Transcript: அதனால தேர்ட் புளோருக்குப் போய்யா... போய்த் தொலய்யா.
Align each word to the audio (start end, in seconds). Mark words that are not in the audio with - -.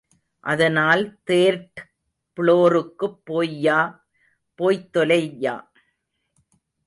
அதனால 0.43 1.01
தேர்ட் 1.31 1.79
புளோருக்குப் 2.37 3.19
போய்யா... 3.23 3.79
போய்த் 4.55 4.97
தொலய்யா. 4.97 5.55